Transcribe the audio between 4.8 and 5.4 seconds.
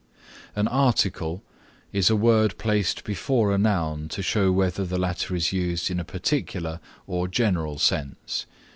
the latter